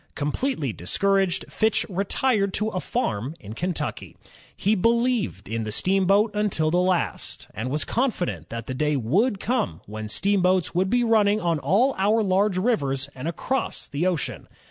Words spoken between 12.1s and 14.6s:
large rivers and across the ocean.